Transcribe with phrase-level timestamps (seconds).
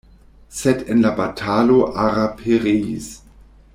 [0.59, 3.11] Sed en la batalo Ara pereis.